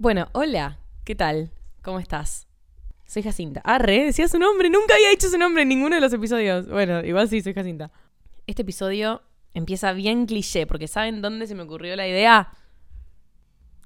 Bueno, 0.00 0.28
hola, 0.30 0.78
¿qué 1.02 1.16
tal? 1.16 1.50
¿Cómo 1.82 1.98
estás? 1.98 2.46
Soy 3.04 3.24
Jacinta. 3.24 3.60
Arre, 3.64 4.04
decía 4.04 4.28
su 4.28 4.38
nombre, 4.38 4.70
nunca 4.70 4.94
había 4.94 5.10
dicho 5.10 5.28
su 5.28 5.36
nombre 5.36 5.62
en 5.62 5.68
ninguno 5.70 5.96
de 5.96 6.00
los 6.00 6.12
episodios. 6.12 6.68
Bueno, 6.68 7.04
igual 7.04 7.28
sí, 7.28 7.42
soy 7.42 7.52
Jacinta. 7.52 7.90
Este 8.46 8.62
episodio 8.62 9.22
empieza 9.54 9.92
bien 9.92 10.26
cliché, 10.26 10.68
porque 10.68 10.86
¿saben 10.86 11.20
dónde 11.20 11.48
se 11.48 11.56
me 11.56 11.64
ocurrió 11.64 11.96
la 11.96 12.06
idea? 12.06 12.52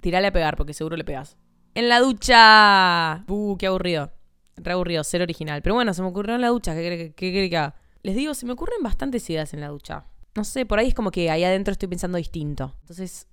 Tirale 0.02 0.26
a 0.26 0.32
pegar, 0.32 0.58
porque 0.58 0.74
seguro 0.74 0.98
le 0.98 1.04
pegas. 1.04 1.38
¡En 1.74 1.88
la 1.88 1.98
ducha! 2.00 3.24
¡Uh, 3.26 3.56
qué 3.56 3.68
aburrido! 3.68 4.12
Re 4.58 4.72
aburrido, 4.72 5.04
ser 5.04 5.22
original. 5.22 5.62
Pero 5.62 5.76
bueno, 5.76 5.94
se 5.94 6.02
me 6.02 6.08
ocurrió 6.08 6.34
en 6.34 6.42
la 6.42 6.48
ducha, 6.48 6.74
¿qué 6.74 7.14
cree 7.16 7.48
que 7.48 7.56
haga? 7.56 7.74
Les 8.02 8.14
digo, 8.14 8.34
se 8.34 8.44
me 8.44 8.52
ocurren 8.52 8.82
bastantes 8.82 9.30
ideas 9.30 9.54
en 9.54 9.62
la 9.62 9.68
ducha. 9.68 10.04
No 10.34 10.44
sé, 10.44 10.66
por 10.66 10.78
ahí 10.78 10.88
es 10.88 10.94
como 10.94 11.10
que 11.10 11.30
ahí 11.30 11.42
adentro 11.42 11.72
estoy 11.72 11.88
pensando 11.88 12.18
distinto. 12.18 12.76
Entonces, 12.82 13.28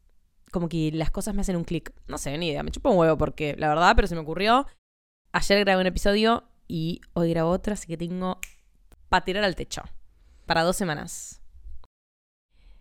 como 0.52 0.70
que 0.70 0.92
las 0.94 1.12
cosas 1.12 1.36
me 1.36 1.42
hacen 1.42 1.56
un 1.56 1.64
clic. 1.64 1.94
No 2.08 2.18
sé, 2.18 2.38
ni 2.38 2.48
idea, 2.50 2.64
me 2.64 2.72
chupo 2.72 2.90
un 2.90 2.98
huevo 2.98 3.18
porque, 3.18 3.56
la 3.58 3.68
verdad, 3.70 3.94
pero 3.96 4.08
se 4.08 4.16
me 4.16 4.22
ocurrió. 4.22 4.66
Ayer 5.32 5.60
grabé 5.60 5.82
un 5.82 5.88
episodio 5.88 6.44
y 6.68 7.02
hoy 7.14 7.32
grabo 7.32 7.52
otro, 7.52 7.74
así 7.74 7.88
que 7.88 7.98
tengo 7.98 8.40
para 9.10 9.26
tirar 9.26 9.44
al 9.44 9.56
techo. 9.56 9.84
Para 10.46 10.64
dos 10.64 10.76
semanas. 10.76 11.42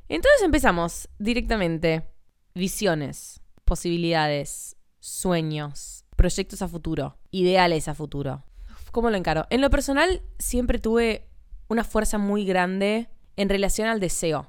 Entonces 0.08 0.42
empezamos 0.42 1.08
directamente. 1.18 2.08
Visiones, 2.54 3.40
posibilidades, 3.64 4.76
sueños, 5.00 6.04
proyectos 6.16 6.62
a 6.62 6.68
futuro, 6.68 7.18
ideales 7.30 7.88
a 7.88 7.94
futuro. 7.94 8.44
¿Cómo 8.90 9.10
lo 9.10 9.16
encaro? 9.16 9.46
En 9.50 9.60
lo 9.60 9.70
personal, 9.70 10.22
siempre 10.38 10.78
tuve 10.78 11.28
una 11.68 11.84
fuerza 11.84 12.18
muy 12.18 12.44
grande 12.44 13.08
en 13.36 13.48
relación 13.48 13.86
al 13.88 14.00
deseo. 14.00 14.48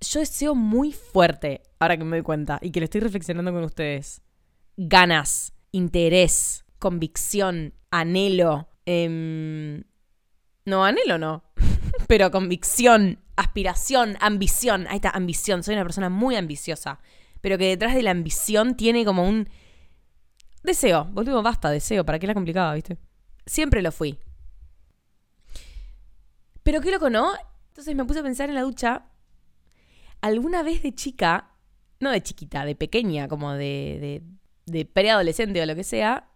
Yo 0.00 0.20
deseo 0.20 0.54
muy 0.54 0.92
fuerte, 0.92 1.62
ahora 1.78 1.96
que 1.96 2.04
me 2.04 2.16
doy 2.16 2.22
cuenta, 2.22 2.58
y 2.60 2.70
que 2.70 2.80
lo 2.80 2.84
estoy 2.84 3.00
reflexionando 3.00 3.52
con 3.52 3.64
ustedes. 3.64 4.22
Ganas, 4.76 5.54
interés, 5.72 6.64
convicción, 6.78 7.74
anhelo. 7.90 8.68
Em, 8.84 9.84
no, 10.64 10.84
anhelo 10.84 11.18
no. 11.18 11.44
Pero 12.08 12.30
convicción, 12.30 13.20
aspiración, 13.36 14.16
ambición. 14.20 14.86
Ahí 14.88 14.96
está, 14.96 15.10
ambición. 15.10 15.62
Soy 15.62 15.74
una 15.74 15.84
persona 15.84 16.10
muy 16.10 16.36
ambiciosa. 16.36 17.00
Pero 17.40 17.58
que 17.58 17.68
detrás 17.68 17.94
de 17.94 18.02
la 18.02 18.10
ambición 18.10 18.76
tiene 18.76 19.04
como 19.04 19.26
un 19.26 19.48
deseo. 20.62 21.04
Boludo, 21.06 21.42
basta, 21.42 21.70
deseo. 21.70 22.04
¿Para 22.04 22.18
qué 22.18 22.26
la 22.26 22.34
complicaba, 22.34 22.74
viste? 22.74 22.98
Siempre 23.46 23.82
lo 23.82 23.92
fui. 23.92 24.18
Pero 26.62 26.80
qué 26.80 26.90
loco, 26.90 27.08
¿no? 27.08 27.32
Entonces 27.68 27.94
me 27.94 28.04
puse 28.04 28.20
a 28.20 28.22
pensar 28.22 28.48
en 28.48 28.56
la 28.56 28.62
ducha. 28.62 29.06
Alguna 30.26 30.64
vez 30.64 30.82
de 30.82 30.92
chica, 30.92 31.52
no 32.00 32.10
de 32.10 32.20
chiquita, 32.20 32.64
de 32.64 32.74
pequeña, 32.74 33.28
como 33.28 33.52
de, 33.52 33.98
de, 34.00 34.22
de 34.66 34.84
preadolescente 34.84 35.62
o 35.62 35.66
lo 35.66 35.76
que 35.76 35.84
sea, 35.84 36.30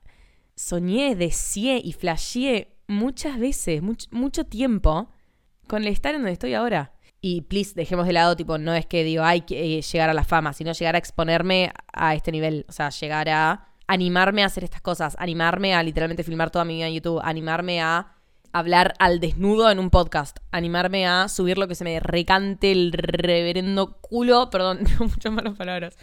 soñé, 0.55 1.16
deseé 1.16 1.80
y 1.82 1.92
flasheé 1.92 2.77
muchas 2.86 3.41
veces, 3.41 3.82
mucho 3.82 4.44
tiempo, 4.44 5.10
con 5.66 5.82
el 5.82 5.88
estar 5.88 6.14
en 6.14 6.20
donde 6.20 6.34
estoy 6.34 6.55
ahora. 6.55 6.92
Y 7.20 7.41
please, 7.41 7.72
dejemos 7.74 8.06
de 8.06 8.12
lado, 8.12 8.36
tipo, 8.36 8.58
no 8.58 8.74
es 8.74 8.86
que 8.86 9.02
digo, 9.02 9.24
hay 9.24 9.41
que 9.41 9.78
eh, 9.78 9.82
llegar 9.82 10.08
a 10.08 10.14
la 10.14 10.22
fama, 10.22 10.52
sino 10.52 10.70
llegar 10.70 10.94
a 10.94 10.98
exponerme 10.98 11.72
a 11.92 12.14
este 12.14 12.30
nivel. 12.30 12.66
O 12.69 12.72
sea, 12.72 12.91
llegar 12.91 13.28
a 13.28 13.66
animarme 13.88 14.44
a 14.44 14.47
hacer 14.47 14.62
estas 14.62 14.82
cosas, 14.82 15.16
animarme 15.19 15.75
a 15.75 15.82
literalmente 15.82 16.22
filmar 16.22 16.52
toda 16.52 16.64
mi 16.64 16.77
vida 16.77 16.86
en 16.86 16.94
YouTube, 16.94 17.20
animarme 17.25 17.82
a 17.82 18.14
hablar 18.53 18.95
al 18.98 19.20
desnudo 19.20 19.70
en 19.70 19.79
un 19.79 19.91
podcast, 19.91 20.39
animarme 20.51 21.06
a 21.06 21.29
subir 21.29 21.59
lo 21.59 21.69
que 21.69 21.75
se 21.75 21.84
me 21.84 22.01
recante 22.01 22.73
el 22.73 22.93
reverendo 22.93 23.98
culo, 24.01 24.51
perdón, 24.51 24.81
muchas 24.98 25.33
malas 25.33 25.56
palabras, 25.56 25.97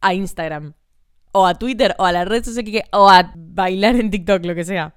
a 0.00 0.14
Instagram 0.14 0.74
o 1.32 1.46
a 1.46 1.54
Twitter, 1.54 1.94
o 1.98 2.04
a 2.04 2.12
la 2.12 2.24
red 2.24 2.44
social 2.44 2.64
que 2.64 2.82
o 2.92 3.08
a 3.08 3.32
bailar 3.36 3.96
en 3.96 4.10
TikTok, 4.10 4.44
lo 4.44 4.54
que 4.54 4.64
sea. 4.64 4.94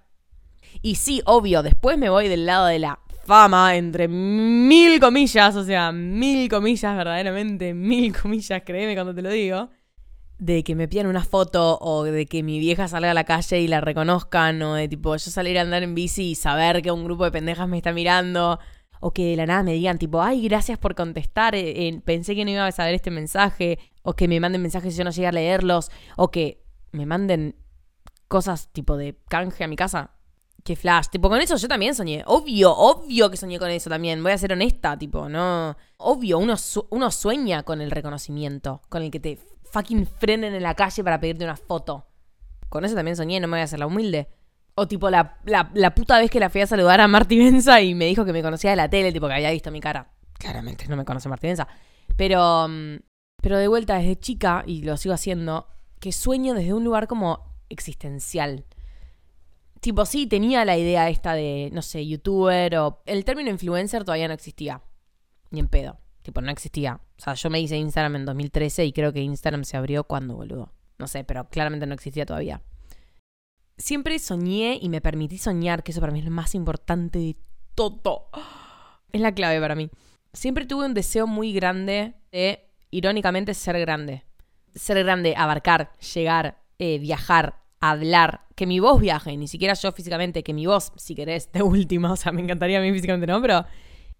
Y 0.81 0.95
sí, 0.95 1.21
obvio, 1.25 1.61
después 1.63 1.97
me 1.97 2.09
voy 2.09 2.27
del 2.27 2.45
lado 2.45 2.65
de 2.65 2.79
la 2.79 2.99
fama, 3.25 3.75
entre 3.75 4.07
mil 4.07 4.99
comillas, 4.99 5.55
o 5.55 5.63
sea, 5.63 5.91
mil 5.91 6.49
comillas, 6.49 6.97
verdaderamente, 6.97 7.73
mil 7.73 8.15
comillas, 8.19 8.63
créeme 8.65 8.95
cuando 8.95 9.13
te 9.13 9.21
lo 9.21 9.29
digo, 9.29 9.69
de 10.39 10.63
que 10.63 10.75
me 10.75 10.87
pidan 10.87 11.07
una 11.07 11.23
foto 11.23 11.77
o 11.79 12.03
de 12.03 12.25
que 12.25 12.43
mi 12.43 12.59
vieja 12.59 12.87
salga 12.87 13.11
a 13.11 13.13
la 13.13 13.23
calle 13.23 13.61
y 13.61 13.67
la 13.67 13.81
reconozcan, 13.81 14.61
o 14.61 14.75
de 14.75 14.87
tipo 14.87 15.15
yo 15.15 15.31
salir 15.31 15.57
a 15.57 15.61
andar 15.61 15.83
en 15.83 15.95
bici 15.95 16.31
y 16.31 16.35
saber 16.35 16.81
que 16.81 16.91
un 16.91 17.03
grupo 17.05 17.23
de 17.23 17.31
pendejas 17.31 17.67
me 17.67 17.77
está 17.77 17.93
mirando, 17.93 18.59
o 18.99 19.11
que 19.11 19.25
de 19.25 19.35
la 19.35 19.45
nada 19.45 19.63
me 19.63 19.73
digan 19.73 19.97
tipo, 19.97 20.21
ay, 20.21 20.47
gracias 20.47 20.77
por 20.77 20.95
contestar, 20.95 21.55
eh, 21.55 22.01
pensé 22.05 22.35
que 22.35 22.45
no 22.45 22.51
iba 22.51 22.65
a 22.65 22.71
saber 22.71 22.95
este 22.95 23.11
mensaje, 23.11 23.79
o 24.01 24.13
que 24.13 24.27
me 24.27 24.39
manden 24.39 24.61
mensajes 24.61 24.93
y 24.93 24.97
yo 24.97 25.03
no 25.03 25.11
llegue 25.11 25.27
a 25.27 25.31
leerlos, 25.31 25.91
o 26.17 26.31
que 26.31 26.63
me 26.91 27.05
manden 27.05 27.55
cosas 28.27 28.69
tipo 28.71 28.97
de 28.97 29.17
canje 29.29 29.63
a 29.63 29.67
mi 29.67 29.75
casa. 29.75 30.11
Que 30.63 30.77
flash, 30.77 31.07
tipo, 31.09 31.27
con 31.27 31.41
eso 31.41 31.57
yo 31.57 31.67
también 31.67 31.93
soñé. 31.93 32.23
Obvio, 32.25 32.73
obvio 32.73 33.29
que 33.29 33.35
soñé 33.35 33.59
con 33.59 33.69
eso 33.69 33.89
también. 33.89 34.23
Voy 34.23 34.31
a 34.31 34.37
ser 34.37 34.53
honesta, 34.53 34.97
tipo, 34.97 35.27
no. 35.27 35.75
Obvio, 35.97 36.39
uno, 36.39 36.55
uno 36.89 37.11
sueña 37.11 37.63
con 37.63 37.81
el 37.81 37.91
reconocimiento, 37.91 38.81
con 38.87 39.03
el 39.03 39.11
que 39.11 39.19
te 39.19 39.39
fucking 39.73 40.05
frenen 40.05 40.53
en 40.53 40.63
la 40.63 40.75
calle 40.75 41.03
para 41.03 41.19
pedirte 41.19 41.43
una 41.43 41.57
foto. 41.57 42.05
Con 42.69 42.85
eso 42.85 42.95
también 42.95 43.17
soñé, 43.17 43.39
no 43.39 43.47
me 43.47 43.57
voy 43.57 43.61
a 43.61 43.63
hacer 43.65 43.79
la 43.79 43.87
humilde. 43.87 44.29
O 44.75 44.87
tipo 44.87 45.09
la, 45.09 45.39
la, 45.43 45.95
puta 45.95 46.17
vez 46.19 46.31
que 46.31 46.39
la 46.39 46.49
fui 46.49 46.61
a 46.61 46.67
saludar 46.67 47.01
a 47.01 47.07
Marty 47.07 47.37
Benza 47.37 47.81
y 47.81 47.93
me 47.93 48.05
dijo 48.05 48.25
que 48.25 48.33
me 48.33 48.41
conocía 48.41 48.69
de 48.69 48.75
la 48.75 48.89
tele, 48.89 49.11
tipo 49.11 49.27
que 49.27 49.33
había 49.33 49.51
visto 49.51 49.71
mi 49.71 49.79
cara. 49.79 50.11
Claramente 50.33 50.87
no 50.87 50.95
me 50.95 51.05
conoce 51.05 51.27
Marty 51.27 51.47
Benza. 51.47 51.67
Pero, 52.15 52.67
mm, 52.67 52.97
pero 53.41 53.57
de 53.57 53.67
vuelta 53.67 53.97
desde 53.97 54.17
chica, 54.17 54.63
y 54.65 54.83
lo 54.83 54.97
sigo 54.97 55.13
haciendo, 55.13 55.67
que 55.99 56.11
sueño 56.11 56.53
desde 56.53 56.73
un 56.73 56.83
lugar 56.83 57.07
como 57.07 57.57
existencial. 57.69 58.65
Tipo, 59.79 60.05
sí, 60.05 60.27
tenía 60.27 60.65
la 60.65 60.77
idea 60.77 61.09
esta 61.09 61.33
de, 61.33 61.69
no 61.73 61.81
sé, 61.81 62.07
youtuber 62.07 62.75
o... 62.77 63.01
El 63.05 63.25
término 63.25 63.49
influencer 63.49 64.03
todavía 64.03 64.27
no 64.27 64.33
existía. 64.33 64.81
Ni 65.51 65.59
en 65.59 65.67
pedo. 65.67 65.99
Tipo, 66.23 66.41
no 66.41 66.51
existía. 66.51 66.99
O 67.17 67.21
sea, 67.21 67.35
yo 67.35 67.49
me 67.49 67.61
hice 67.61 67.77
Instagram 67.77 68.15
en 68.15 68.25
2013 68.25 68.85
y 68.85 68.93
creo 68.93 69.13
que 69.13 69.21
Instagram 69.21 69.63
se 69.63 69.77
abrió 69.77 70.05
cuando, 70.05 70.35
boludo. 70.35 70.73
No 70.97 71.07
sé, 71.07 71.23
pero 71.23 71.47
claramente 71.49 71.85
no 71.85 71.93
existía 71.93 72.25
todavía 72.25 72.61
siempre 73.77 74.19
soñé 74.19 74.77
y 74.81 74.89
me 74.89 75.01
permití 75.01 75.37
soñar, 75.37 75.83
que 75.83 75.91
eso 75.91 76.01
para 76.01 76.13
mí 76.13 76.19
es 76.19 76.25
lo 76.25 76.31
más 76.31 76.55
importante 76.55 77.19
de 77.19 77.35
todo. 77.75 78.29
Es 79.11 79.21
la 79.21 79.33
clave 79.33 79.59
para 79.59 79.75
mí. 79.75 79.89
Siempre 80.33 80.65
tuve 80.65 80.85
un 80.85 80.93
deseo 80.93 81.27
muy 81.27 81.53
grande 81.53 82.13
de, 82.31 82.65
irónicamente, 82.91 83.53
ser 83.53 83.79
grande. 83.79 84.23
Ser 84.73 85.03
grande, 85.03 85.35
abarcar, 85.37 85.91
llegar, 86.13 86.63
eh, 86.79 86.97
viajar, 86.97 87.59
hablar, 87.79 88.45
que 88.55 88.65
mi 88.65 88.79
voz 88.79 88.99
viaje, 88.99 89.35
ni 89.37 89.47
siquiera 89.47 89.75
yo 89.75 89.91
físicamente, 89.91 90.43
que 90.43 90.53
mi 90.53 90.65
voz, 90.65 90.91
si 90.95 91.13
querés, 91.13 91.51
de 91.51 91.61
última, 91.61 92.11
o 92.13 92.15
sea, 92.15 92.31
me 92.31 92.41
encantaría 92.41 92.79
a 92.79 92.81
mí 92.81 92.91
físicamente, 92.91 93.27
¿no? 93.27 93.41
Pero... 93.41 93.65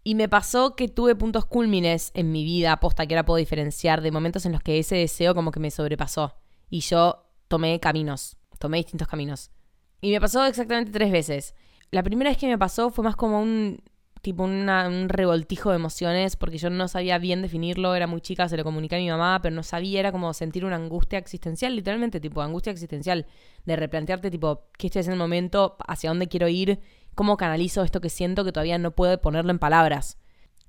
Y 0.04 0.16
me 0.16 0.28
pasó 0.28 0.76
que 0.76 0.88
tuve 0.88 1.16
puntos 1.16 1.46
cúlmines 1.46 2.12
en 2.14 2.32
mi 2.32 2.44
vida, 2.44 2.74
aposta 2.74 3.06
que 3.06 3.16
ahora 3.16 3.26
puedo 3.26 3.38
diferenciar, 3.38 4.02
de 4.02 4.12
momentos 4.12 4.46
en 4.46 4.52
los 4.52 4.62
que 4.62 4.80
ese 4.80 4.96
deseo 4.96 5.34
como 5.34 5.52
que 5.52 5.60
me 5.60 5.72
sobrepasó. 5.72 6.36
Y 6.70 6.82
yo 6.82 7.26
tomé 7.48 7.80
caminos 7.80 8.38
tomé 8.64 8.78
distintos 8.78 9.10
caminos. 9.10 9.52
Y 10.00 10.12
me 10.12 10.22
pasó 10.22 10.46
exactamente 10.46 10.92
tres 10.92 11.12
veces. 11.12 11.54
La 11.92 12.02
primera 12.02 12.30
vez 12.30 12.38
que 12.38 12.48
me 12.48 12.58
pasó 12.58 12.90
fue 12.92 13.04
más 13.04 13.18
como 13.18 13.42
un 13.42 13.84
tipo 14.22 14.46
un 14.46 15.10
revoltijo 15.10 15.72
de 15.72 15.76
emociones 15.76 16.38
porque 16.38 16.58
yo 16.58 16.70
no 16.70 16.88
sabía 16.88 17.18
bien 17.18 17.42
definirlo, 17.42 17.94
era 17.94 18.08
muy 18.08 18.22
chica, 18.22 18.48
se 18.48 18.56
lo 18.56 18.64
comuniqué 18.64 18.96
a 18.96 19.00
mi 19.00 19.10
mamá, 19.10 19.42
pero 19.42 19.54
no 19.54 19.64
sabía, 19.64 20.00
era 20.00 20.14
como 20.14 20.34
sentir 20.34 20.64
una 20.64 20.78
angustia 20.78 21.20
existencial, 21.20 21.76
literalmente, 21.76 22.22
tipo 22.22 22.42
angustia 22.42 22.72
existencial, 22.72 23.26
de 23.66 23.76
replantearte 23.76 24.32
tipo, 24.32 24.70
¿qué 24.78 24.88
estoy 24.88 25.02
haciendo 25.02 25.16
en 25.16 25.22
el 25.22 25.28
momento? 25.28 25.76
¿Hacia 25.86 26.10
dónde 26.10 26.30
quiero 26.30 26.48
ir? 26.48 26.80
¿Cómo 27.16 27.38
canalizo 27.38 27.84
esto 27.84 28.02
que 28.02 28.10
siento 28.10 28.44
que 28.44 28.52
todavía 28.52 28.78
no 28.78 28.92
puedo 28.92 29.20
ponerlo 29.22 29.52
en 29.52 29.60
palabras? 29.60 30.18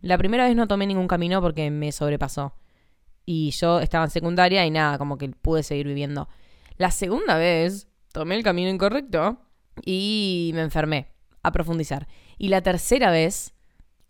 La 0.01 0.19
primera 0.19 0.45
vez 0.45 0.55
no 0.55 0.69
tomé 0.69 0.87
ningún 0.87 1.09
camino 1.09 1.41
porque 1.41 1.71
me 1.71 1.91
sobrepasó. 1.91 2.55
Y 3.25 3.51
yo 3.53 3.81
estaba 3.81 4.05
en 4.05 4.11
secundaria 4.11 4.67
y 4.67 4.71
nada, 4.71 4.99
como 4.99 5.17
que 5.17 5.29
pude 5.31 5.63
seguir 5.63 5.87
viviendo. 5.87 6.29
La 6.77 6.91
segunda 6.91 7.39
vez 7.39 7.89
tomé 8.13 8.37
el 8.37 8.43
camino 8.43 8.69
incorrecto 8.69 9.39
y 9.83 10.51
me 10.55 10.61
enfermé 10.61 11.13
a 11.43 11.53
profundizar. 11.53 12.07
Y 12.37 12.49
la 12.49 12.63
tercera 12.63 13.11
vez 13.11 13.55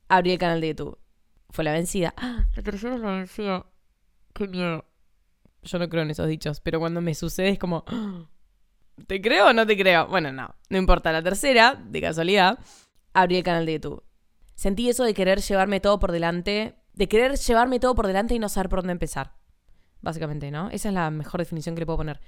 abrí 0.08 0.32
el 0.32 0.38
canal 0.38 0.60
de 0.60 0.68
YouTube. 0.68 0.98
Fue 1.50 1.62
la 1.62 1.72
vencida. 1.72 2.14
¡Ah! 2.16 2.46
La 2.56 2.62
tercera 2.62 2.96
es 2.96 3.00
la 3.00 3.12
vencida. 3.12 3.66
Qué 4.32 4.48
miedo. 4.48 4.84
Yo 5.62 5.78
no 5.78 5.88
creo 5.88 6.02
en 6.02 6.10
esos 6.10 6.26
dichos, 6.26 6.60
pero 6.60 6.80
cuando 6.80 7.00
me 7.00 7.14
sucede 7.14 7.50
es 7.50 7.58
como... 7.60 7.84
¡Ah! 7.88 8.26
¿Te 9.06 9.20
creo 9.20 9.48
o 9.48 9.52
no 9.52 9.66
te 9.66 9.76
creo? 9.76 10.06
Bueno, 10.06 10.32
no. 10.32 10.54
No 10.68 10.78
importa. 10.78 11.12
La 11.12 11.22
tercera, 11.22 11.82
de 11.84 12.00
casualidad, 12.00 12.58
abrí 13.12 13.36
el 13.36 13.42
canal 13.42 13.66
de 13.66 13.74
YouTube. 13.74 14.02
Sentí 14.54 14.88
eso 14.88 15.04
de 15.04 15.14
querer 15.14 15.40
llevarme 15.40 15.80
todo 15.80 15.98
por 15.98 16.12
delante. 16.12 16.76
De 16.92 17.08
querer 17.08 17.36
llevarme 17.36 17.80
todo 17.80 17.94
por 17.94 18.06
delante 18.06 18.34
y 18.34 18.38
no 18.38 18.48
saber 18.48 18.68
por 18.68 18.80
dónde 18.80 18.92
empezar. 18.92 19.34
Básicamente, 20.00 20.50
¿no? 20.50 20.70
Esa 20.70 20.88
es 20.88 20.94
la 20.94 21.10
mejor 21.10 21.40
definición 21.40 21.74
que 21.74 21.80
le 21.80 21.86
puedo 21.86 21.98
poner 21.98 22.20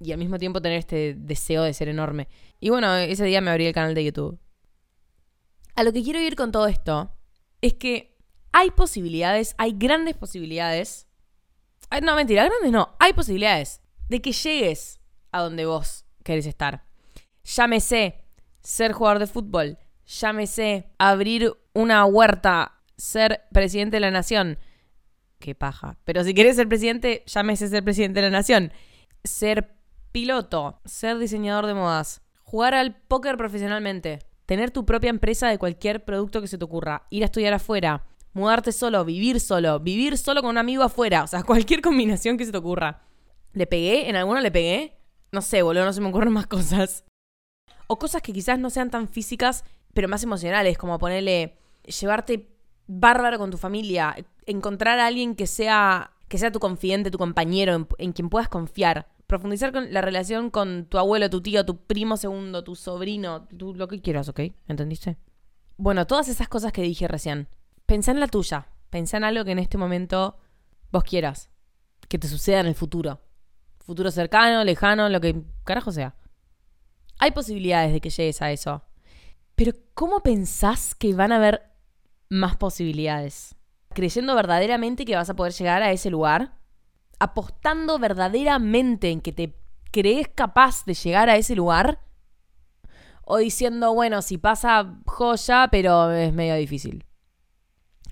y 0.00 0.12
al 0.12 0.18
mismo 0.18 0.38
tiempo 0.38 0.62
tener 0.62 0.78
este 0.78 1.14
deseo 1.16 1.62
de 1.62 1.74
ser 1.74 1.88
enorme. 1.88 2.28
Y 2.58 2.70
bueno, 2.70 2.96
ese 2.96 3.24
día 3.24 3.40
me 3.40 3.50
abrí 3.50 3.66
el 3.66 3.74
canal 3.74 3.94
de 3.94 4.04
YouTube. 4.04 4.40
A 5.76 5.82
lo 5.84 5.92
que 5.92 6.02
quiero 6.02 6.20
ir 6.20 6.34
con 6.36 6.50
todo 6.50 6.66
esto 6.66 7.14
es 7.60 7.74
que 7.74 8.16
hay 8.52 8.70
posibilidades, 8.70 9.54
hay 9.58 9.74
grandes 9.76 10.16
posibilidades. 10.16 11.06
no, 12.02 12.16
mentira, 12.16 12.44
grandes 12.44 12.72
no, 12.72 12.96
hay 12.98 13.12
posibilidades 13.12 13.82
de 14.08 14.22
que 14.22 14.32
llegues 14.32 14.99
a 15.32 15.40
donde 15.40 15.66
vos 15.66 16.04
querés 16.22 16.46
estar. 16.46 16.84
Llámese 17.44 18.24
ser 18.60 18.92
jugador 18.92 19.18
de 19.18 19.26
fútbol, 19.26 19.78
llámese 20.06 20.90
abrir 20.98 21.52
una 21.72 22.04
huerta, 22.04 22.80
ser 22.96 23.42
presidente 23.52 23.96
de 23.96 24.00
la 24.00 24.10
nación. 24.10 24.58
Qué 25.38 25.54
paja. 25.54 25.96
Pero 26.04 26.22
si 26.22 26.34
querés 26.34 26.56
ser 26.56 26.68
presidente, 26.68 27.24
llámese 27.26 27.68
ser 27.68 27.82
presidente 27.82 28.20
de 28.20 28.30
la 28.30 28.36
nación. 28.38 28.72
Ser 29.24 29.74
piloto, 30.12 30.80
ser 30.84 31.18
diseñador 31.18 31.66
de 31.66 31.74
modas, 31.74 32.22
jugar 32.42 32.74
al 32.74 32.96
póker 32.96 33.36
profesionalmente, 33.36 34.18
tener 34.46 34.70
tu 34.70 34.84
propia 34.84 35.10
empresa 35.10 35.48
de 35.48 35.58
cualquier 35.58 36.04
producto 36.04 36.40
que 36.40 36.48
se 36.48 36.58
te 36.58 36.64
ocurra, 36.64 37.06
ir 37.10 37.22
a 37.22 37.26
estudiar 37.26 37.54
afuera, 37.54 38.04
mudarte 38.32 38.72
solo, 38.72 39.04
vivir 39.04 39.40
solo, 39.40 39.80
vivir 39.80 40.18
solo 40.18 40.42
con 40.42 40.50
un 40.50 40.58
amigo 40.58 40.82
afuera, 40.82 41.22
o 41.22 41.26
sea, 41.26 41.42
cualquier 41.44 41.80
combinación 41.80 42.36
que 42.36 42.44
se 42.44 42.52
te 42.52 42.58
ocurra. 42.58 43.02
¿Le 43.52 43.66
pegué? 43.66 44.08
¿En 44.08 44.16
alguno 44.16 44.40
le 44.40 44.50
pegué? 44.50 44.99
No 45.32 45.42
sé, 45.42 45.62
boludo, 45.62 45.84
no 45.84 45.92
se 45.92 46.00
me 46.00 46.08
ocurren 46.08 46.32
más 46.32 46.46
cosas. 46.46 47.04
O 47.86 47.98
cosas 47.98 48.22
que 48.22 48.32
quizás 48.32 48.58
no 48.58 48.70
sean 48.70 48.90
tan 48.90 49.08
físicas, 49.08 49.64
pero 49.94 50.08
más 50.08 50.22
emocionales, 50.22 50.78
como 50.78 50.98
ponerle, 50.98 51.56
llevarte 52.00 52.48
bárbaro 52.86 53.38
con 53.38 53.50
tu 53.50 53.56
familia, 53.56 54.16
encontrar 54.46 54.98
a 54.98 55.06
alguien 55.06 55.34
que 55.34 55.46
sea, 55.46 56.12
que 56.28 56.38
sea 56.38 56.52
tu 56.52 56.60
confidente, 56.60 57.10
tu 57.10 57.18
compañero, 57.18 57.74
en, 57.74 57.88
en 57.98 58.12
quien 58.12 58.28
puedas 58.28 58.48
confiar. 58.48 59.08
Profundizar 59.26 59.72
con 59.72 59.92
la 59.92 60.00
relación 60.00 60.50
con 60.50 60.86
tu 60.86 60.98
abuelo, 60.98 61.30
tu 61.30 61.40
tío, 61.40 61.64
tu 61.64 61.76
primo 61.84 62.16
segundo, 62.16 62.64
tu 62.64 62.74
sobrino, 62.74 63.46
tu, 63.56 63.74
lo 63.74 63.86
que 63.86 64.00
quieras, 64.00 64.28
¿ok? 64.28 64.40
¿Entendiste? 64.66 65.18
Bueno, 65.76 66.06
todas 66.06 66.28
esas 66.28 66.48
cosas 66.48 66.72
que 66.72 66.82
dije 66.82 67.06
recién. 67.06 67.48
Pensá 67.86 68.10
en 68.10 68.20
la 68.20 68.26
tuya. 68.26 68.66
Pensá 68.90 69.16
en 69.16 69.24
algo 69.24 69.44
que 69.44 69.52
en 69.52 69.60
este 69.60 69.78
momento 69.78 70.36
vos 70.90 71.04
quieras. 71.04 71.48
Que 72.08 72.18
te 72.18 72.28
suceda 72.28 72.60
en 72.60 72.66
el 72.66 72.74
futuro. 72.74 73.20
Futuro 73.90 74.12
cercano, 74.12 74.62
lejano, 74.62 75.08
lo 75.08 75.20
que 75.20 75.42
carajo 75.64 75.90
sea. 75.90 76.14
Hay 77.18 77.32
posibilidades 77.32 77.92
de 77.92 78.00
que 78.00 78.08
llegues 78.08 78.40
a 78.40 78.52
eso. 78.52 78.84
Pero 79.56 79.72
¿cómo 79.94 80.20
pensás 80.20 80.94
que 80.94 81.12
van 81.12 81.32
a 81.32 81.38
haber 81.38 81.72
más 82.28 82.56
posibilidades? 82.56 83.56
¿Creyendo 83.92 84.36
verdaderamente 84.36 85.04
que 85.04 85.16
vas 85.16 85.28
a 85.28 85.34
poder 85.34 85.52
llegar 85.54 85.82
a 85.82 85.90
ese 85.90 86.08
lugar? 86.08 86.54
¿Apostando 87.18 87.98
verdaderamente 87.98 89.10
en 89.10 89.20
que 89.20 89.32
te 89.32 89.56
crees 89.90 90.28
capaz 90.28 90.84
de 90.84 90.94
llegar 90.94 91.28
a 91.28 91.34
ese 91.34 91.56
lugar? 91.56 91.98
¿O 93.24 93.38
diciendo, 93.38 93.92
bueno, 93.92 94.22
si 94.22 94.38
pasa 94.38 95.00
joya, 95.04 95.66
pero 95.68 96.12
es 96.12 96.32
medio 96.32 96.54
difícil? 96.54 97.06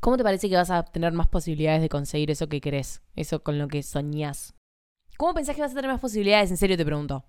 ¿Cómo 0.00 0.16
te 0.16 0.24
parece 0.24 0.48
que 0.48 0.56
vas 0.56 0.70
a 0.70 0.82
tener 0.82 1.12
más 1.12 1.28
posibilidades 1.28 1.82
de 1.82 1.88
conseguir 1.88 2.32
eso 2.32 2.48
que 2.48 2.60
querés? 2.60 3.00
Eso 3.14 3.44
con 3.44 3.60
lo 3.60 3.68
que 3.68 3.84
soñás. 3.84 4.57
¿Cómo 5.18 5.34
pensás 5.34 5.56
que 5.56 5.62
vas 5.62 5.72
a 5.72 5.74
tener 5.74 5.90
más 5.90 6.00
posibilidades? 6.00 6.48
En 6.52 6.56
serio 6.56 6.76
te 6.76 6.84
pregunto. 6.84 7.24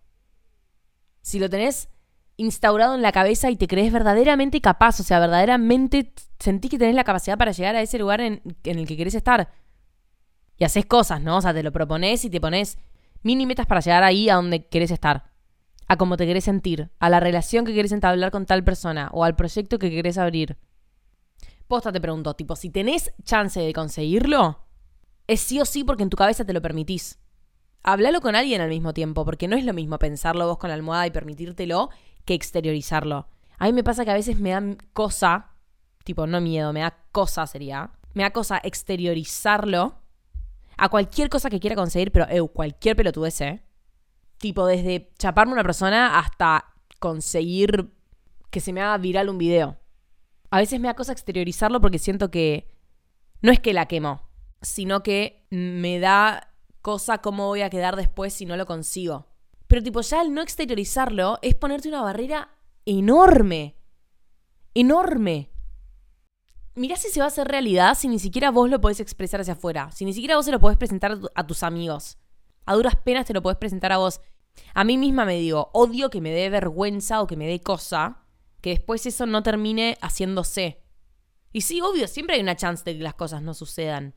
Si 1.24 1.40
lo 1.40 1.50
tenés 1.50 1.90
instaurado 2.38 2.94
en 2.94 3.02
la 3.02 3.12
cabeza 3.12 3.50
y 3.50 3.56
te 3.56 3.68
crees 3.68 3.92
verdaderamente 3.92 4.62
capaz, 4.62 5.00
o 5.00 5.04
sea, 5.04 5.20
verdaderamente 5.20 6.14
sentís 6.38 6.70
que 6.70 6.78
tenés 6.78 6.94
la 6.94 7.04
capacidad 7.04 7.36
para 7.36 7.52
llegar 7.52 7.76
a 7.76 7.82
ese 7.82 7.98
lugar 7.98 8.22
en, 8.22 8.44
el 8.64 8.88
que 8.88 8.96
querés 8.96 9.16
estar. 9.16 9.52
Y 10.56 10.66
haces 10.66 10.86
cosas, 10.86 11.24
¿no? 11.24 11.38
O 11.38 11.42
sea, 11.42 11.52
te 11.52 11.64
lo 11.64 11.72
propones 11.72 12.24
y 12.24 12.30
te 12.30 12.40
pones 12.40 12.78
mini 13.24 13.48
metas 13.48 13.66
para 13.66 13.82
llegar 13.82 14.04
ahí 14.04 14.30
a 14.30 14.36
donde 14.36 14.68
querés 14.68 14.92
estar. 14.92 15.32
A 15.88 15.98
cómo 15.98 16.16
te 16.16 16.28
querés 16.28 16.44
sentir, 16.44 16.92
a 17.00 17.10
la 17.10 17.20
relación 17.20 17.66
que 17.66 17.74
querés 17.74 17.92
entablar 17.92 18.30
con 18.30 18.46
tal 18.46 18.64
persona 18.64 19.10
o 19.14 19.24
al 19.24 19.36
proyecto 19.36 19.80
que 19.80 19.90
querés 19.90 20.20
abrir. 20.20 20.60
Posta 21.68 21.92
te 21.92 22.00
pregunto, 22.00 22.36
tipo, 22.36 22.56
si 22.56 22.70
tenés 22.70 23.12
chance 23.24 23.60
de 23.60 23.74
conseguirlo, 23.74 24.60
es 25.26 25.42
sí 25.42 25.60
o 25.60 25.66
sí 25.66 25.84
porque 25.84 26.04
en 26.04 26.12
tu 26.12 26.18
cabeza 26.18 26.46
te 26.46 26.54
lo 26.54 26.62
permitís. 26.62 27.19
Háblalo 27.84 28.22
con 28.22 28.36
alguien 28.36 28.62
al 28.62 28.70
mismo 28.70 28.94
tiempo, 28.94 29.26
porque 29.26 29.48
no 29.48 29.56
es 29.56 29.64
lo 29.64 29.74
mismo 29.74 30.00
pensarlo 30.00 30.48
vos 30.48 30.58
con 30.58 30.70
la 30.70 30.76
almohada 30.76 31.08
y 31.08 31.12
permitírtelo 31.12 31.90
que 32.26 32.34
exteriorizarlo. 32.34 33.28
A 33.58 33.66
mí 33.66 33.74
me 33.74 33.84
pasa 33.84 34.06
que 34.06 34.12
a 34.12 34.16
veces 34.16 34.40
me 34.40 34.52
da 34.52 34.62
cosa, 34.94 35.52
tipo, 36.04 36.28
no 36.28 36.42
miedo, 36.42 36.74
me 36.74 36.82
da 36.82 36.98
cosa 37.12 37.48
sería, 37.48 37.92
me 38.14 38.24
da 38.24 38.32
cosa 38.32 38.60
exteriorizarlo 38.64 39.96
a 40.78 40.90
cualquier 40.90 41.30
cosa 41.30 41.50
que 41.50 41.60
quiera 41.60 41.76
conseguir, 41.76 42.12
pero 42.12 42.26
cualquier 42.50 42.96
pelotudez, 42.96 43.42
¿eh? 43.42 43.64
Tipo, 44.38 44.66
desde 44.66 45.12
chaparme 45.18 45.52
a 45.52 45.56
una 45.56 45.64
persona 45.64 46.20
hasta 46.20 46.74
conseguir 47.00 47.92
que 48.50 48.62
se 48.62 48.72
me 48.72 48.82
haga 48.82 48.98
viral 48.98 49.30
un 49.30 49.38
video 49.38 49.78
a 50.52 50.60
veces 50.60 50.80
me 50.80 50.88
da 50.88 50.96
cosa 50.96 51.12
exteriorizarlo 51.12 51.82
porque 51.82 52.00
siento 52.00 52.32
que 52.32 52.68
no 53.42 53.52
es 53.52 53.60
que 53.60 53.74
la 53.74 53.88
quemo, 53.88 54.30
sino 54.62 55.04
que 55.04 55.46
me 55.50 56.00
da 56.00 56.49
cosa 56.82 57.20
cómo 57.20 57.48
voy 57.48 57.62
a 57.62 57.70
quedar 57.70 57.96
después 57.96 58.34
si 58.34 58.46
no 58.46 58.58
lo 58.58 58.66
consigo. 58.66 59.28
Pero 59.68 59.84
tipo, 59.84 60.02
ya 60.02 60.22
el 60.22 60.34
no 60.34 60.42
exteriorizarlo 60.42 61.40
es 61.42 61.56
ponerte 61.56 61.90
una 61.90 62.02
barrera 62.02 62.50
enorme. 62.86 63.76
Enorme. 64.74 65.52
Mirá 66.76 66.96
si 66.96 67.10
se 67.10 67.20
va 67.20 67.26
a 67.26 67.30
hacer 67.30 67.48
realidad 67.48 67.96
si 67.96 68.08
ni 68.08 68.20
siquiera 68.20 68.52
vos 68.52 68.70
lo 68.70 68.82
podés 68.82 69.00
expresar 69.00 69.42
hacia 69.42 69.54
afuera. 69.54 69.92
Si 69.92 70.06
ni 70.06 70.14
siquiera 70.14 70.36
vos 70.36 70.46
se 70.46 70.52
lo 70.52 70.60
podés 70.60 70.78
presentar 70.78 71.20
a 71.36 71.48
tus 71.48 71.64
amigos. 71.64 72.18
A 72.66 72.76
duras 72.76 72.96
penas 72.96 73.26
te 73.26 73.34
lo 73.34 73.42
podés 73.42 73.58
presentar 73.58 73.92
a 73.92 73.98
vos. 73.98 74.22
A 74.74 74.84
mí 74.84 74.98
misma 74.98 75.26
me 75.26 75.36
digo, 75.36 75.70
odio 75.74 76.10
que 76.10 76.22
me 76.22 76.32
dé 76.32 76.50
vergüenza 76.50 77.22
o 77.22 77.28
que 77.28 77.36
me 77.36 77.48
dé 77.48 77.62
cosa 77.62 78.24
que 78.62 78.72
después 78.72 79.06
eso 79.06 79.26
no 79.26 79.44
termine 79.44 79.98
haciéndose. 80.02 80.82
Y 81.52 81.62
sí, 81.62 81.82
obvio, 81.82 82.08
siempre 82.08 82.36
hay 82.36 82.42
una 82.42 82.56
chance 82.56 82.84
de 82.84 82.98
que 82.98 83.04
las 83.04 83.16
cosas 83.16 83.42
no 83.42 83.54
sucedan. 83.54 84.16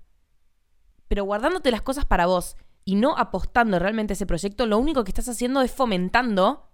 Pero 1.13 1.25
guardándote 1.25 1.71
las 1.71 1.83
cosas 1.83 2.07
para 2.07 2.25
vos 2.25 2.57
y 2.87 2.95
no 2.95 3.19
apostando 3.19 3.79
realmente 3.79 4.13
a 4.13 4.15
ese 4.15 4.25
proyecto, 4.25 4.65
lo 4.65 4.79
único 4.79 5.05
que 5.05 5.11
estás 5.11 5.29
haciendo 5.29 5.61
es 5.61 5.71
fomentando 5.71 6.71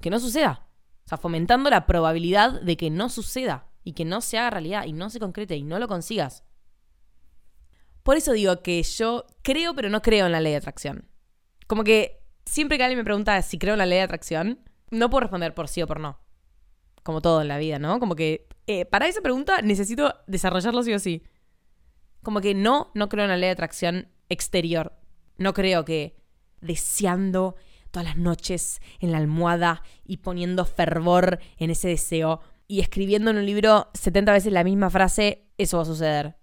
que 0.00 0.10
no 0.10 0.18
suceda. 0.18 0.66
O 1.06 1.08
sea, 1.08 1.16
fomentando 1.16 1.70
la 1.70 1.86
probabilidad 1.86 2.60
de 2.60 2.76
que 2.76 2.90
no 2.90 3.08
suceda 3.08 3.68
y 3.84 3.92
que 3.92 4.04
no 4.04 4.20
se 4.20 4.36
haga 4.36 4.50
realidad 4.50 4.84
y 4.84 4.92
no 4.92 5.10
se 5.10 5.20
concrete 5.20 5.54
y 5.54 5.62
no 5.62 5.78
lo 5.78 5.86
consigas. 5.86 6.42
Por 8.02 8.16
eso 8.16 8.32
digo 8.32 8.62
que 8.62 8.82
yo 8.82 9.26
creo 9.42 9.76
pero 9.76 9.90
no 9.90 10.02
creo 10.02 10.26
en 10.26 10.32
la 10.32 10.40
ley 10.40 10.50
de 10.50 10.58
atracción. 10.58 11.08
Como 11.68 11.84
que 11.84 12.20
siempre 12.44 12.78
que 12.78 12.82
alguien 12.82 12.98
me 12.98 13.04
pregunta 13.04 13.40
si 13.42 13.60
creo 13.60 13.74
en 13.74 13.78
la 13.78 13.86
ley 13.86 13.98
de 13.98 14.04
atracción, 14.06 14.58
no 14.90 15.08
puedo 15.08 15.20
responder 15.20 15.54
por 15.54 15.68
sí 15.68 15.80
o 15.82 15.86
por 15.86 16.00
no 16.00 16.18
como 17.02 17.20
todo 17.20 17.42
en 17.42 17.48
la 17.48 17.58
vida, 17.58 17.78
¿no? 17.78 17.98
Como 17.98 18.14
que 18.14 18.48
eh, 18.66 18.84
para 18.86 19.06
esa 19.06 19.20
pregunta 19.20 19.60
necesito 19.62 20.14
desarrollarlo 20.26 20.82
sí 20.82 20.92
o 20.92 20.98
sí. 20.98 21.22
Como 22.22 22.40
que 22.40 22.54
no, 22.54 22.90
no 22.94 23.08
creo 23.08 23.24
en 23.24 23.30
la 23.30 23.36
ley 23.36 23.48
de 23.48 23.52
atracción 23.52 24.08
exterior. 24.28 24.94
No 25.38 25.54
creo 25.54 25.84
que 25.84 26.16
deseando 26.60 27.56
todas 27.90 28.06
las 28.06 28.16
noches 28.16 28.80
en 29.00 29.12
la 29.12 29.18
almohada 29.18 29.82
y 30.04 30.18
poniendo 30.18 30.64
fervor 30.64 31.40
en 31.58 31.70
ese 31.70 31.88
deseo 31.88 32.40
y 32.68 32.80
escribiendo 32.80 33.30
en 33.30 33.38
un 33.38 33.46
libro 33.46 33.90
70 33.94 34.32
veces 34.32 34.52
la 34.52 34.64
misma 34.64 34.88
frase, 34.88 35.48
eso 35.58 35.76
va 35.78 35.82
a 35.82 35.86
suceder. 35.86 36.36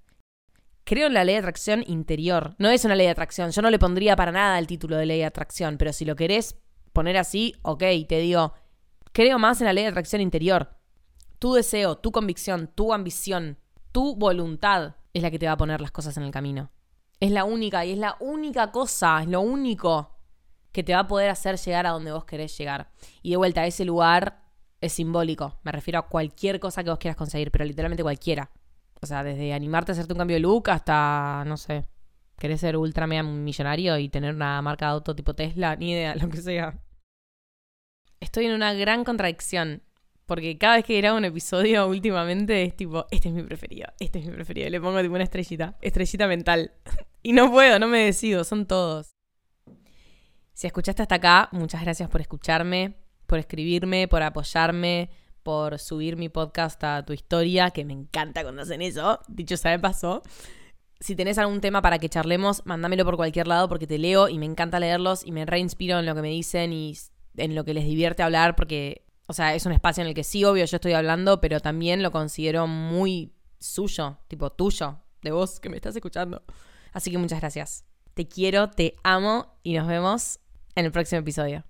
Creo 0.84 1.08
en 1.08 1.14
la 1.14 1.24
ley 1.24 1.36
de 1.36 1.40
atracción 1.40 1.84
interior. 1.88 2.56
No 2.58 2.70
es 2.70 2.84
una 2.84 2.96
ley 2.96 3.06
de 3.06 3.12
atracción. 3.12 3.52
Yo 3.52 3.62
no 3.62 3.70
le 3.70 3.80
pondría 3.80 4.16
para 4.16 4.32
nada 4.32 4.60
el 4.60 4.68
título 4.68 4.98
de 4.98 5.06
ley 5.06 5.20
de 5.20 5.26
atracción, 5.26 5.78
pero 5.78 5.94
si 5.94 6.04
lo 6.04 6.16
querés 6.16 6.56
poner 6.94 7.18
así, 7.18 7.56
ok, 7.62 7.84
te 8.08 8.20
digo, 8.20 8.54
Creo 9.12 9.40
más 9.40 9.60
en 9.60 9.66
la 9.66 9.74
ley 9.74 9.84
de 9.84 9.90
atracción 9.90 10.22
interior. 10.22 10.78
Tu 11.40 11.54
deseo, 11.54 11.98
tu 11.98 12.12
convicción, 12.12 12.72
tu 12.74 12.94
ambición, 12.94 13.58
tu 13.92 14.16
voluntad 14.16 14.96
es 15.14 15.22
la 15.22 15.32
que 15.32 15.40
te 15.40 15.46
va 15.46 15.54
a 15.54 15.58
poner 15.58 15.82
las 15.82 15.92
cosas 15.92 16.16
en 16.18 16.24
el 16.24 16.32
camino. 16.32 16.72
Es 17.20 17.32
la 17.32 17.44
única 17.44 17.86
y 17.86 17.92
es 17.92 17.98
la 17.98 18.16
única 18.20 18.72
cosa, 18.72 19.22
es 19.22 19.28
lo 19.28 19.42
único 19.42 20.16
que 20.72 20.84
te 20.84 20.94
va 20.94 21.00
a 21.00 21.08
poder 21.08 21.30
hacer 21.30 21.58
llegar 21.58 21.86
a 21.86 21.92
donde 21.92 22.12
vos 22.12 22.26
querés 22.26 22.58
llegar. 22.58 22.92
Y 23.22 23.32
de 23.32 23.38
vuelta, 23.38 23.66
ese 23.66 23.86
lugar 23.86 24.44
es 24.80 24.94
simbólico. 24.94 25.60
Me 25.64 25.72
refiero 25.72 26.00
a 26.00 26.08
cualquier 26.08 26.60
cosa 26.60 26.84
que 26.84 26.90
vos 26.90 27.00
quieras 27.00 27.18
conseguir, 27.18 27.52
pero 27.52 27.66
literalmente 27.66 28.04
cualquiera. 28.04 28.52
O 29.02 29.06
sea, 29.06 29.24
desde 29.24 29.54
animarte 29.54 29.92
a 29.92 29.94
hacerte 29.94 30.14
un 30.14 30.20
cambio 30.20 30.36
de 30.36 30.42
look 30.42 30.70
hasta, 30.70 31.44
no 31.46 31.58
sé, 31.58 31.86
querés 32.38 32.62
ser 32.62 32.78
ultra 32.78 33.08
mega 33.08 33.24
millonario 33.24 33.98
y 33.98 34.10
tener 34.10 34.36
una 34.36 34.62
marca 34.62 34.86
de 34.86 34.92
auto 34.94 35.16
tipo 35.16 35.34
Tesla, 35.34 35.76
ni 35.76 35.92
idea, 35.92 36.16
lo 36.22 36.30
que 36.30 36.42
sea 36.42 36.80
estoy 38.20 38.46
en 38.46 38.54
una 38.54 38.74
gran 38.74 39.04
contradicción. 39.04 39.84
Porque 40.30 40.60
cada 40.60 40.76
vez 40.76 40.86
que 40.86 40.96
grabo 40.96 41.18
un 41.18 41.26
episodio 41.26 41.88
últimamente 41.88 42.62
es 42.62 42.78
tipo, 42.78 43.08
este 43.10 43.30
es 43.30 43.34
mi 43.34 43.42
preferido, 43.42 43.88
este 44.00 44.20
es 44.20 44.28
mi 44.28 44.32
preferido. 44.32 44.70
le 44.70 44.80
pongo 44.80 45.02
tipo 45.02 45.16
una 45.16 45.24
estrellita, 45.24 45.76
estrellita 45.82 46.28
mental. 46.28 46.72
y 47.24 47.34
no 47.34 47.52
puedo, 47.52 47.80
no 47.80 47.88
me 47.88 48.06
decido, 48.06 48.44
son 48.44 48.68
todos. 48.68 49.10
Si 50.54 50.68
escuchaste 50.68 51.02
hasta 51.02 51.16
acá, 51.16 51.50
muchas 51.52 51.82
gracias 51.82 52.12
por 52.12 52.22
escucharme, 52.22 52.94
por 53.26 53.40
escribirme, 53.40 54.08
por 54.08 54.22
apoyarme, 54.22 55.10
por 55.42 55.80
subir 55.80 56.16
mi 56.16 56.30
podcast 56.30 56.84
a 56.84 57.04
tu 57.04 57.14
historia, 57.14 57.72
que 57.72 57.84
me 57.84 57.94
encanta 57.94 58.44
cuando 58.44 58.62
hacen 58.62 58.84
eso. 58.84 59.20
Dicho 59.30 59.58
sea 59.58 59.72
de 59.72 59.80
paso. 59.80 60.22
Si 61.00 61.16
tenés 61.16 61.40
algún 61.40 61.60
tema 61.60 61.82
para 61.82 61.98
que 61.98 62.08
charlemos, 62.08 62.64
mándamelo 62.68 63.04
por 63.04 63.16
cualquier 63.16 63.48
lado 63.48 63.68
porque 63.68 63.88
te 63.88 63.98
leo 63.98 64.30
y 64.30 64.38
me 64.38 64.46
encanta 64.46 64.80
leerlos 64.80 65.26
y 65.26 65.32
me 65.32 65.48
reinspiro 65.48 65.98
en 65.98 66.06
lo 66.06 66.14
que 66.14 66.22
me 66.22 66.30
dicen 66.30 66.72
y 66.72 66.96
en 67.36 67.56
lo 67.56 67.66
que 67.66 67.74
les 67.74 67.86
divierte 67.86 68.22
hablar, 68.22 68.56
porque, 68.56 69.09
o 69.30 69.34
sea, 69.34 69.54
es 69.54 69.68
un 69.68 69.72
espacio 69.74 70.02
en 70.02 70.08
el 70.08 70.16
que 70.16 70.24
sí, 70.24 70.44
obvio, 70.44 70.66
yo 70.66 70.78
estoy 70.78 70.94
hablando, 70.94 71.40
pero 71.40 71.60
también 71.60 72.02
lo 72.02 72.12
considero 72.12 72.66
muy 72.66 73.32
suyo, 73.60 74.18
tipo 74.28 74.50
tuyo, 74.50 75.04
de 75.22 75.30
vos 75.30 75.60
que 75.60 75.70
me 75.70 75.76
estás 75.76 75.96
escuchando. 75.96 76.42
Así 76.94 77.12
que 77.12 77.20
muchas 77.20 77.40
gracias. 77.40 77.86
Te 78.16 78.28
quiero, 78.28 78.72
te 78.72 78.96
amo 79.04 79.56
y 79.62 79.76
nos 79.76 79.88
vemos 79.88 80.40
en 80.74 80.86
el 80.86 80.92
próximo 80.92 81.22
episodio. 81.22 81.69